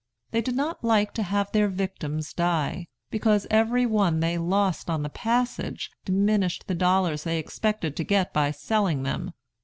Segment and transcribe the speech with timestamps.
[0.31, 5.03] They did not like to have their victims die, because every one they lost on
[5.03, 9.33] the passage diminished the dollars they expected to get by selling them.